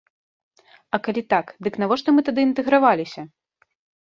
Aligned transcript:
А 0.97 0.99
калі 1.07 1.23
так, 1.33 1.53
дык 1.67 1.77
навошта 1.83 2.07
мы 2.17 2.25
тады 2.31 2.41
інтэграваліся? 2.49 3.21